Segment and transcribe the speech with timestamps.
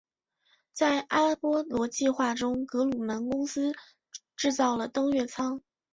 [0.73, 3.75] 在阿波罗计划中格鲁门公司
[4.35, 5.61] 制造了登月舱。